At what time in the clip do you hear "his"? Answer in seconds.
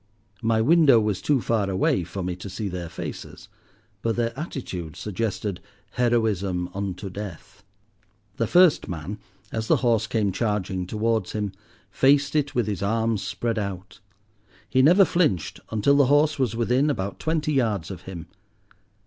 12.65-12.81